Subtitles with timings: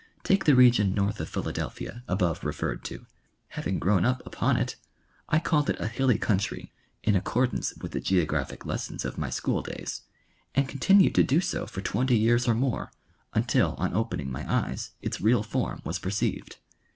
[0.23, 3.05] Take the region north of Philadelphia above referred to.
[3.49, 4.75] Having grown up upon it,
[5.29, 9.61] I called it a hilly country, in accordance with the geographic lessons of my school
[9.61, 10.01] days,
[10.55, 12.91] and continued to do so for twenty years or more,
[13.35, 16.57] until on opening niy eyes its real form was perceived.